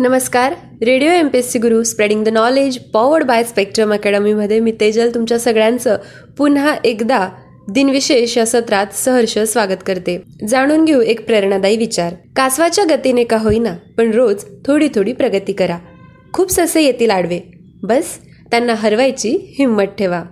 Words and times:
नमस्कार. 0.00 0.52
Radio 0.82 1.08
M 1.10 1.28
P 1.28 1.38
S 1.38 1.50
C 1.52 1.58
Guru 1.58 1.82
spreading 1.82 2.22
the 2.24 2.28
knowledge 2.28 2.78
powered 2.92 3.24
by 3.24 3.42
spectrum 3.44 3.92
अकॅडमीमध्ये 3.92 4.60
मी 4.60 4.72
तेजल 4.80 5.10
तुमच्या 5.14 5.38
सगळ्यांचं 5.38 5.96
पुन्हा 6.38 6.74
एकदा 6.84 7.28
दिनविशेष 7.68 8.36
या 8.38 8.46
सत्रात 8.46 8.94
सहर्ष 8.94 9.36
स्वागत 9.38 9.82
करते. 9.86 10.16
जाणून 10.48 10.84
घेऊ 10.84 11.00
एक 11.00 11.24
प्रेरणादायी 11.26 11.76
विचार. 11.76 12.14
कासवाच्या 12.36 12.84
गतीने 12.90 13.24
का 13.24 13.36
होईना 13.36 13.74
पण 13.98 14.10
रोज 14.10 14.44
थोडी 14.66 14.88
थोडी 14.94 15.12
प्रगती 15.12 15.52
करा. 15.52 15.76
खूप 16.32 16.50
ससे 16.50 16.82
येतील 16.82 17.10
आडवे. 17.10 17.40
बस 17.82 18.16
त्यांना 18.50 18.74
हरवायची 18.74 19.36
हिंमत 19.58 19.92
ठेवा. 19.98 20.22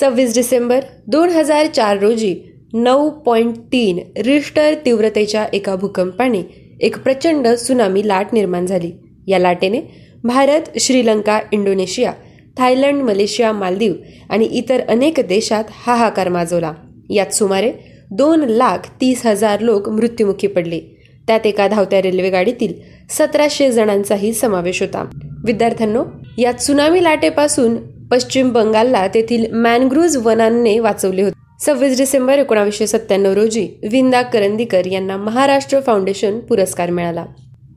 सव्वीस 0.00 0.34
डिसेंबर 0.34 0.80
दोन 1.06 1.28
हजार 1.28 1.66
चार 1.66 1.98
रोजी 1.98 2.34
नऊ 2.72 3.08
पॉईंट 3.10 3.56
तीन 3.72 3.98
रिश्टर 4.24 4.74
तीव्रतेच्या 4.86 5.46
एका 5.52 5.76
भूकंपाने 5.76 6.42
एक 6.80 6.98
प्रचंड 6.98 7.48
सुनामी 7.48 8.06
लाट 8.08 8.32
निर्माण 8.32 8.66
झाली. 8.66 8.92
या 9.26 9.38
लाटेने 9.38 9.80
Bharat 10.24 10.78
Sri Lanka 10.80 11.40
Indonesia 11.52 12.12
Thailand 12.58 13.02
Malaysia 13.02 13.52
Maldives 13.52 13.92
आणि 14.30 14.44
इतर 14.44 14.80
अनेक 14.88 15.20
देशात 15.28 15.64
हाहाकार 15.86 16.28
माजवला. 16.28 16.72
यात 17.10 17.34
सुमारे 17.34 17.72
दोन 18.10 18.44
लाख 18.44 18.88
तीस 19.00 19.26
हजार 19.26 19.60
लोक 19.60 19.88
मृत्युमुखी 19.88 20.46
पडले. 20.46 20.80
त्यात 21.26 21.46
एका 21.46 21.68
धावत्या 21.68 22.02
रेल्वेगाडीतील 22.02 22.72
सतराशे 23.10 23.70
जणांचाही 23.72 24.32
समावेश 24.32 24.82
होता. 24.82 25.04
विद्यार्थ्यांनो 25.44 26.04
या 26.38 26.52
त्सुनामी 26.52 27.02
लाटेपासून 27.04 27.76
पश्चिम 28.10 28.50
बंगालला 28.52 29.06
तेथील 29.08 29.52
मॅनग्रुज 29.52 30.16
वनांनी 30.16 30.78
वाचवले 30.78 31.22
होते. 31.22 31.40
सव्वीस 31.60 31.98
डिसेंबर 31.98 32.38
एकोणावीसशे 32.38 32.86
सत्त्याण्णव 32.86 33.32
रोजी 33.32 33.68
विंदा 33.90 34.22
करंदीकर 34.22 34.86
यांना 34.86 35.16
महाराष्ट्र 35.16 35.80
फाउंडेशन 35.80 36.38
पुरस्कार 36.38 36.90
मिळाला. 36.90 37.24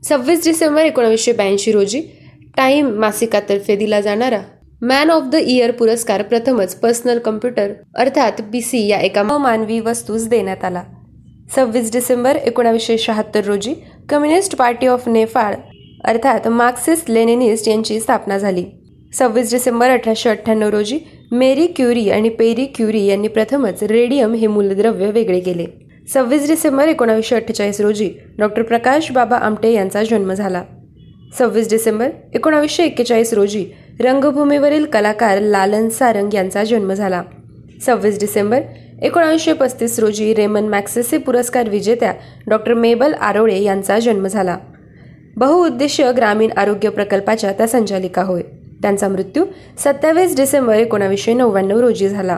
सव्वीस 0.08 0.44
डिसेंबर 0.44 0.84
एकोणावीसशे 0.84 1.32
ब्याऐंशी 1.32 1.72
रोजी 1.72 2.00
टाईम 2.56 2.88
मासिकातर्फे 3.00 3.76
दिला 3.76 4.00
जाणारा 4.00 4.40
मॅन 4.82 5.10
ऑफ 5.10 5.22
द 5.32 5.34
इयर 5.36 5.70
पुरस्कार 5.70 6.22
प्रथमच 6.22 6.74
पर्सनल 6.80 7.18
कम्प्युटर 7.18 7.72
अर्थात 7.94 8.40
पीसी 8.52 8.86
या 8.86 8.98
एका 9.00 9.22
मानवी 9.22 9.78
वस्तूस 9.80 10.26
देण्यात 10.28 10.64
आला. 10.64 10.82
सव्वीस 11.54 11.90
डिसेंबर 11.92 12.36
एकोणावीसशे 12.36 12.96
शहात्तर 12.98 13.44
रोजी 13.44 13.74
कम्युनिस्ट 14.10 14.54
पार्टी 14.56 14.86
ऑफ 14.86 15.08
नेपाळ 15.08 15.54
अर्थात 16.04 16.46
मार्क्सिस्ट 16.48 17.10
लेनिनिस्ट 17.10 17.68
यांची 17.68 17.98
स्थापना 18.00 18.38
झाली. 18.38 18.64
सव्वीस 19.18 19.50
डिसेंबर 19.52 19.90
अठराशे 19.90 20.28
अठ्ठ्याण्णव 20.30 20.68
रोजी 20.68 20.98
मेरी 21.32 21.66
क्युरी 21.66 22.08
आणि 22.10 22.28
पेरी 22.28 22.66
क्युरी 22.66 23.04
यांनी 23.06 23.28
प्रथमच 23.28 23.82
रेडियम 23.82 24.34
हे 24.34 24.46
मूलद्रव्य 24.46 25.10
वेगळे 25.10 25.40
केले. 25.40 25.66
सव्वीस 26.14 26.46
डिसेंबर 26.48 26.88
एकोणावीसशे 26.88 27.36
अठ्ठेचाळीस 27.36 27.80
रोजी 27.80 28.10
डॉक्टर 28.38 28.62
प्रकाश 28.62 29.10
बाबा 29.12 29.36
आमटे 29.36 29.72
यांचा 29.72 30.02
जन्म 30.02 30.32
झाला. 30.32 30.62
सव्वीस 31.38 31.70
डिसेंबर 31.70 32.08
एकोणावीसशे 32.34 32.84
एक्केचाळीस 32.84 33.32
रोजी 33.34 33.64
रंगभूमीवरील 34.00 34.84
कलाकार 34.84 35.40
लालन 35.40 35.88
सारंग 35.88 36.34
यांचा 36.34 36.64
जन्म 36.64 36.92
झाला. 36.92 37.22
सव्वीस 37.86 38.20
डिसेंबर 38.20 38.60
एकोणावीसशे 39.02 39.52
पस्तीस 39.52 39.98
रोजी 39.98 40.34
रेमन 40.34 40.68
मॅक्सेसे 40.68 41.18
पुरस्कार 41.18 41.68
विजेत्या 41.68 42.12
डॉक्टर 42.46 42.74
मेबल 42.74 43.14
आरोळे 43.14 43.62
यांचा 43.62 43.98
जन्म 43.98 44.26
झाला. 44.26 44.58
बहुउद्देशीय 45.36 46.12
ग्रामीण 46.12 46.50
आरोग्य 46.56 46.90
प्रकल्पाच्या 46.90 47.52
त्या 47.52 47.66
संचालिका 47.66 48.22
होय. 48.22 48.42
त्यांचा 48.82 49.08
मृत्यू 49.08 49.44
सत्तावीस 49.78 50.36
डिसेंबर 50.36 50.74
एकोणावीसशे 50.74 51.34
नव्याण्णव 51.34 51.80
रोजी 51.80 52.08
झाला. 52.08 52.36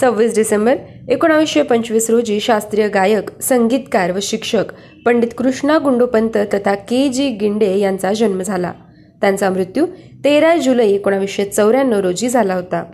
सव्वीस 0.00 0.34
डिसेंबर 0.34 0.76
एकोणावीसशे 1.08 1.62
पंचवीस 1.62 2.10
रोजी 2.10 2.40
शास्त्रीय 2.40 2.88
गायक 2.88 3.30
संगीतकार 3.42 4.10
व 4.10 4.18
शिक्षक 4.22 4.64
पंडित 5.06 5.28
कृष्णा 5.38 5.78
गुंडोपंत 5.78 6.36
तथा 6.54 6.74
के 6.74 7.08
जी 7.08 7.28
गिंडे 7.30 7.78
यांचा 7.78 8.12
जन्म 8.12 8.42
झाला. 8.42 8.72
त्यांचा 9.20 9.50
मृत्यू 9.50 9.86
तेरा 10.24 10.56
जुलै 10.56 10.86
एकोणावीसशे 10.86 11.44
चौऱ्याण्णव 11.44 12.00
रोजी 12.00 12.28
झाला 12.28 12.54
होता. 12.54 12.84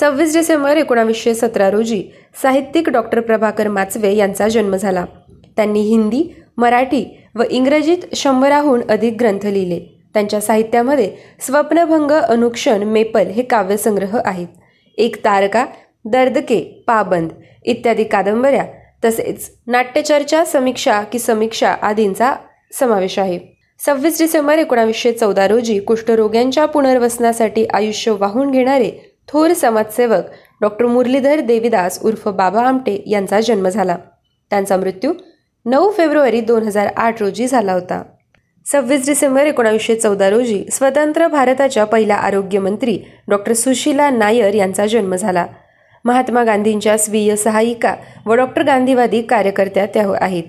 सव्वीस 0.00 0.36
डिसेंबर 0.36 0.76
एकोणावीसशे 0.76 1.34
सतरा 1.34 1.70
रोजी 1.70 2.02
साहित्यिक 2.42 2.88
डॉक्टर 2.88 3.20
प्रभाकर 3.20 3.68
माचवे 3.68 4.14
यांचा 4.16 4.48
जन्म 4.48 4.76
झाला. 4.76 5.04
त्यांनी 5.56 5.80
हिंदी 5.80 6.24
मराठी 6.56 7.04
व 7.34 7.42
इंग्रजीत 7.50 8.14
शंभराहून 8.14 8.80
अधिक 8.90 9.16
ग्रंथ 9.20 9.46
लिहिले. 9.46 9.80
त्यांच्या 10.14 10.40
साहित्यामध्ये 10.40 11.10
स्वप्नभंग 11.40 12.10
अनुक्षण 12.10 12.82
मेपल 12.82 13.26
हे 13.26 13.42
काव्यसंग्रह 13.42 14.18
आहेत. 14.24 14.48
एक 14.98 15.24
तारका 15.24 15.64
दर्दके 16.04 16.60
पाबंद 16.86 17.30
इत्यादी 17.64 18.04
कादंबऱ्या 18.04 18.64
तसेच 19.04 19.50
नाट्यचर्चा 19.66 20.44
समीक्षा 20.44 21.00
की 21.02 21.18
समीक्षा 21.18 21.70
आदींचा 21.82 22.34
समावेश 22.72 23.18
आहे. 23.18 23.38
सव्वीस 23.80 24.18
डिसेंबर 24.18 24.58
एकोणावीसशे 24.58 25.12
चौदा 25.12 25.46
रोजी 25.48 25.78
कुष्ठरोग्यांच्या 25.78 26.66
पुनर्वसनासाठी 26.66 27.64
आयुष्य 27.74 28.12
वाहून 28.20 28.50
घेणारे 28.50 28.90
थोर 29.28 29.52
समाजसेवक 29.52 30.30
डॉक्टर 30.60 30.86
मुरलीधर 30.86 31.40
देवीदास 31.40 31.98
उर्फ 32.02 32.28
बाबा 32.28 32.62
आमटे 32.62 33.02
यांचा 33.06 33.40
जन्म 33.40 33.68
झाला. 33.68 33.96
त्यांचा 34.50 34.76
मृत्यू 34.76 35.12
नऊ 35.66 35.90
फेब्रुवारी 35.90 36.40
दोन 36.40 36.62
हजार 36.62 36.86
आठ 36.96 37.22
रोजी 37.22 37.46
झाला 37.46 37.72
होता. 37.72 38.02
सव्वीस 38.66 39.06
डिसेंबर 39.06 39.46
एकोणावीसशे 39.46 39.94
चौदा 39.94 40.30
रोजी 40.30 40.64
स्वतंत्र 40.72 41.26
भारताच्या 41.28 41.84
पहिल्या 41.84 42.16
आरोग्यमंत्री 42.16 42.98
डॉक्टर 43.28 43.52
सुशीला 43.52 44.10
नायर 44.10 44.54
यांचा 44.54 44.86
जन्म 44.86 45.14
झाला. 45.14 45.46
महात्मा 46.04 46.42
गांधींच्या 46.44 46.96
स्वीय 46.98 47.34
सहायिका 47.36 47.94
व 48.26 48.34
डॉक्टर 48.34 48.62
गांधीवादी 48.62 49.20
कार्यकर्त्या 49.22 49.86
त्या 49.86 50.06
आहेत. 50.20 50.44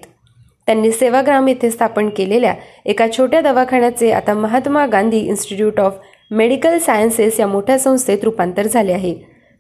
त्यांनी 0.66 0.92
सेवाग्राम 0.92 1.48
येथे 1.48 1.70
स्थापन 1.72 2.10
केलेल्या 2.10 2.54
एका 2.86 3.06
छोट्या 3.18 3.42
दवाखान्याचे 3.42 4.12
आता 4.12 4.34
Mahatma 4.34 4.86
Gandhi 4.86 5.20
institute 5.20 5.80
of 5.80 6.00
medical 6.32 6.78
sciences 6.78 7.40
या 7.40 7.48
मोठ्या 7.48 7.78
संस्थेत 7.80 8.24
रूपांतर 8.24 8.68
झाले 8.68 8.94
आहे. 8.94 9.14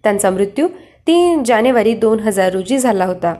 त्यांचा 0.03 0.29
मृत्यू 0.29 0.67
तीन 1.07 1.43
जानेवारी 1.43 1.93
दोन 1.93 2.19
हजार 2.19 2.51
रोजी 2.53 2.77
झाला 2.77 3.05
होता. 3.05 3.33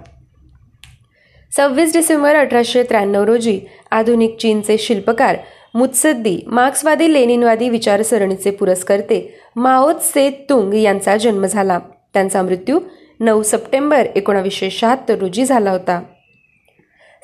सव्वीस 1.51 1.93
डिसेंबर 1.93 2.35
अठराशे 2.35 2.83
त्र्याण्णव 2.83 3.23
रोजी 3.23 3.59
आधुनिक 3.91 4.37
चीनचे 4.39 4.77
शिल्पकार 4.77 5.37
मुत्सद्दी 5.75 6.37
मार्क्सवादी 6.47 7.11
लेनिनवादी 7.13 7.69
विचारसरणीचे 7.69 8.51
पुरस्कर्ते 8.51 9.19
माओत 9.55 10.01
से 10.03 10.29
तुंग 10.49 10.73
यांचा 10.73 11.17
जन्म 11.17 11.45
झाला. 11.45 11.79
त्यांचा 12.15 12.41
मृत्यू 12.41 12.79
नऊ 13.19 13.41
सप्टेंबर 13.43 14.05
एकोणावीसशे 14.15 14.69
शहात्तर 14.69 15.15
रोजी 15.15 15.45
झाला 15.45 15.71
होता. 15.71 16.01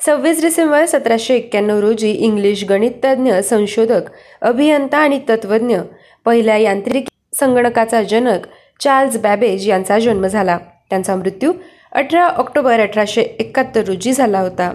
सव्वीस 0.06 0.42
डिसेंबर 0.42 0.84
सतराशे 0.86 1.34
एक्क्याण्णव 1.34 1.80
रोजी 1.80 2.10
इंग्लिश 2.10 2.64
गणिततज्ञ 2.64 3.34
संशोधक 3.40 4.00
अभियंता 4.42 4.98
आणि 4.98 5.20
तत्वज्ञ 5.28 5.78
पहिल्या 6.24 6.56
यांत्रिक 6.56 7.04
संगणकाचा 7.40 8.02
जनक 8.02 8.46
चार्ल्स 8.80 9.16
बॅबेज 9.16 9.68
यांचा 9.68 9.98
जन्म 9.98 10.26
झाला. 10.26 10.58
त्यांचा 10.90 11.16
मृत्यू 11.16 11.52
अठरा 11.92 12.26
ऑक्टोबर 12.26 12.80
अठराशे 12.80 13.22
एकाहत्तर 13.22 13.84
रोजी 13.84 14.12
झाला 14.12 14.40
होता. 14.40 14.72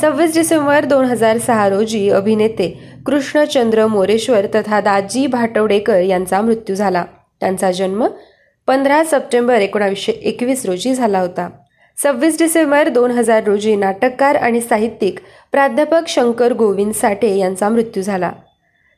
सव्वीस 0.00 0.34
डिसेंबर 0.34 0.84
दोन 0.84 1.04
हजार 1.04 1.38
सहा 1.38 1.68
रोजी 1.68 2.08
अभिनेते 2.10 2.68
कृष्णचंद्र 3.06 3.86
मोरेश्वर 3.86 4.46
तथा 4.46 4.80
दाजी 4.80 5.26
भाटवडेकर 5.26 6.00
यांचा 6.00 6.40
मृत्यू 6.40 6.76
झाला. 6.76 7.04
त्यांचा 7.40 7.70
जन्म 7.72 8.06
पंधरा 8.68 9.02
सप्टेंबर 9.04 9.60
एकोणावीसशे 9.60 10.12
एकवीस 10.12 10.66
रोजी 10.66 10.94
झाला 10.94 11.20
होता. 11.20 11.48
सव्वीस 12.02 12.38
डिसेंबर 12.38 12.88
दोन 12.88 13.10
हजार 13.10 13.44
रोजी 13.44 13.74
नाटककार 13.76 14.36
आणि 14.36 14.60
साहित्यिक 14.60 15.18
प्राध्यापक 15.52 16.08
शंकर 16.08 16.52
गोविंद 16.52 16.92
साठे 16.92 17.34
यांचा 17.36 17.68
मृत्यू 17.68 18.02
झाला. 18.02 18.32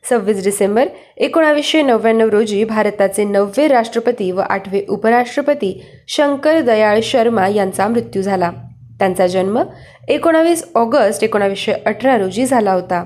सव्वीस 0.09 0.43
डिसेंबर 0.43 0.87
एकोणावीसशे 1.17 1.81
नव्याण्णव 1.81 2.29
रोजी 2.29 2.63
भारताचे 2.63 3.23
नववे 3.23 3.67
राष्ट्रपती 3.67 4.31
व 4.31 4.41
आठवे 4.41 4.85
उपराष्ट्रपती 4.89 5.81
शंकर 6.07 6.59
दयाळ 6.61 6.99
शर्मा 7.03 7.47
यांचा 7.47 7.87
मृत्यू 7.87 8.21
झाला. 8.21 8.51
त्यांचा 8.99 9.27
जन्म 9.27 9.61
एकोणावीस 10.07 10.63
ऑगस्ट 10.75 11.23
एकोणावीसशे 11.23 11.73
अठरा 11.85 12.17
रोजी 12.17 12.45
झाला 12.45 12.73
होता. 12.73 13.03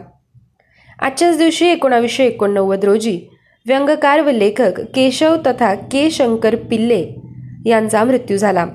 आजच्याच 1.02 1.38
दिवशी 1.38 1.68
एकोणावीसशे 1.68 2.26
एकोणनव्वद 2.26 2.86
रोजी 2.86 3.20
व्यंगकार 3.68 4.22
व 4.22 4.30
लेखक 4.30 4.80
केशव 4.96 5.36
तथा 5.46 5.74
के 5.76 6.10
शंकर 6.12 6.56
पिल्ले 6.56 7.06
यांचा 7.66 8.04
मृत्यू 8.04 8.38
झाला. 8.38 8.66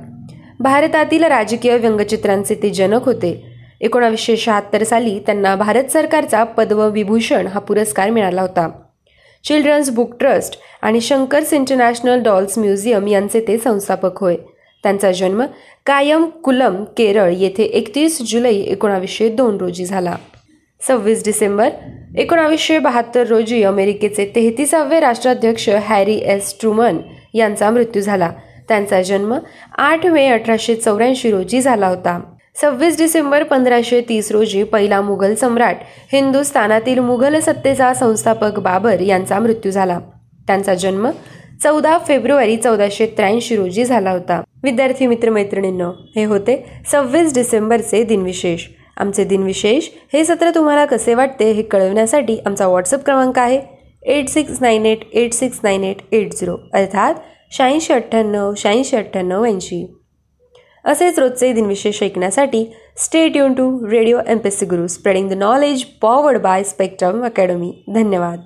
भारतातील 0.61 1.25
राजकीय 1.25 1.77
व्यंगचित्रांचे 1.77 2.55
ते 2.55 2.71
जनक 2.71 3.05
होते. 3.05 3.45
एकोणावीसशे 3.81 4.37
शहात्तर 4.37 4.83
साली 4.83 5.19
त्यांना 5.19 5.55
भारत 5.57 5.85
सरकारचा 5.85 6.45
पद्मविभूषण 6.45 7.47
हा 7.47 7.61
पुरस्कार 7.61 8.11
मिळाला 8.11 8.43
होता. 8.43 8.69
चिल्ड्रन्स 9.45 9.91
बुक 9.91 10.15
ट्रस्ट 10.19 10.59
आणि 10.83 11.01
शंकर्स 11.01 11.53
इंटरनॅशनल 11.53 12.23
डॉल्स 12.23 12.59
म्युझियम 12.59 13.07
यांचे 13.09 13.45
ते 13.49 13.59
संस्थापक 13.59 14.21
होय. 14.21 14.37
त्यांचा 14.83 15.13
जन्म 15.13 15.43
कायम 15.87 16.25
कुलम 16.25 16.85
केरळ 16.85 17.33
येथे 17.33 17.63
एकतीस 17.63 18.23
जुलै 18.23 18.55
एकोणावीसशे 18.55 19.29
दोन 19.29 19.57
रोजी 19.57 19.85
झाला. 19.85 20.17
सव्वीस 20.89 21.25
डिसेंबर 21.25 21.69
एकोणावीसशे 22.19 22.79
बहात्तर 22.79 23.27
रोजी 23.27 23.63
अमेरिकेचे 23.63 24.25
तेहतीसावे 24.35 25.01
राष्ट्राध्यक्ष 25.01 25.69
हॅरी 25.69 26.15
एस. 26.15 26.55
ट्रुमन 26.61 26.97
यांचा 27.35 27.71
मृत्यू 27.71 28.03
झाला. 28.03 28.31
त्यांचा 28.69 29.03
जन्म 29.03 29.35
आठ 29.79 30.07
मे 30.07 30.27
अठराशे 30.27 30.75
चौऱ्याऐंशी 30.75 31.31
रोजी 31.31 31.61
झाला 31.61 31.89
होता. 31.89 32.21
सव्वीस 32.61 32.99
डिसेंबर 32.99 33.43
पंधराशे 33.43 34.01
तीस 34.09 34.31
रोजी 34.33 34.63
पहिला 34.63 35.01
मुघल 35.01 35.35
सम्राट 35.35 35.77
हिंदुस्थानातील 36.13 36.99
मुघल 36.99 37.41
सत्तेचा 37.41 37.95
संस्थापक 37.95 38.59
बाबर 38.59 39.01
यांचा 39.01 39.39
मृत्यू 39.39 39.73
झाला. 39.73 39.99
त्यांचा 40.47 40.75
जन्म 40.75 41.11
चौदा 41.63 41.99
फेब्रुवारी 42.09 42.57
चौदाशे 42.57 43.07
त्र्याऐंशी 43.07 43.57
रोजी 43.57 43.85
झाला 43.85 44.11
होता. 44.11 44.43
विद्यार्थी 44.63 45.07
मित्रमैत्रिणींनो 45.07 45.91
हे 46.17 46.25
होते 46.25 46.65
सव्वीस 46.93 47.35
डिसेंबरचे 47.35 48.03
दिनविशेष. 48.03 48.67
आमचे 48.97 49.25
दिनविशेष 49.25 49.89
हे 50.13 50.25
सत्र 50.25 50.51
तुम्हाला 50.55 50.85
कसे 50.85 51.15
वाटते 51.15 51.51
हे 51.53 51.63
कळवण्यासाठी 51.63 52.39
आमचा 52.47 52.67
व्हॉट्सअप 52.67 53.05
क्रमांक 53.05 53.39
आहे 53.39 53.61
eight 54.03 54.29
six 54.29 54.61
nine 54.61 54.87
eight 54.87 55.05
eight 55.13 55.33
six 55.33 55.61
nine 55.63 55.85
eight 55.85 56.03
eight 56.13 56.35
zero 56.35 56.57
अर्थात 56.75 57.15
शहाऐंशी 57.53 57.93
अठ्ठ्याण्णव 57.93 58.53
शहाऐंशी 58.57 58.97
अठ्ठ्याण्णव 58.97 59.45
ऐंशी. 59.45 59.85
असेच 60.85 61.19
रोजचे 61.19 61.53
दिनविशेष 61.53 62.03
ऐकण्यासाठी 62.03 62.65
stay 62.97 63.29
tune 63.29 63.53
to 63.55 63.69
radio 63.91 64.21
M 64.27 64.39
P 64.39 64.51
C 64.51 64.67
Guru 64.67 64.87
spreading 64.87 65.29
the 65.29 65.33
knowledge 65.33 65.85
powered 66.03 66.41
by 66.43 66.65
Spectrum 66.65 67.25
Academy 67.25 67.73
धन्यवाद. 67.95 68.41